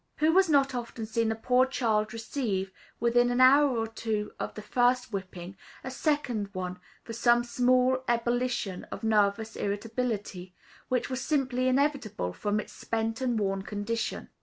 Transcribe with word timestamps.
Who 0.17 0.35
has 0.37 0.49
not 0.49 0.73
often 0.73 1.05
seen 1.05 1.31
a 1.31 1.35
poor 1.35 1.67
child 1.67 2.11
receive, 2.11 2.71
within 2.99 3.29
an 3.29 3.39
hour 3.39 3.77
or 3.77 3.85
two 3.87 4.31
of 4.39 4.55
the 4.55 4.63
first 4.63 5.13
whipping, 5.13 5.55
a 5.83 5.91
second 5.91 6.49
one, 6.53 6.79
for 7.03 7.13
some 7.13 7.43
small 7.43 8.03
ebullition 8.07 8.85
of 8.85 9.03
nervous 9.03 9.55
irritability, 9.55 10.55
which 10.89 11.11
was 11.11 11.21
simply 11.21 11.67
inevitable 11.67 12.33
from 12.33 12.59
its 12.59 12.73
spent 12.73 13.21
and 13.21 13.37
worn 13.39 13.61
condition? 13.61 14.29